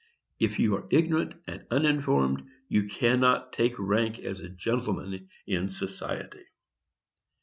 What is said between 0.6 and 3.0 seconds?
are ignorant and uninformed, you